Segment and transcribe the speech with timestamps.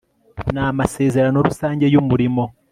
[0.53, 2.43] n amasezerano rusange y umurimo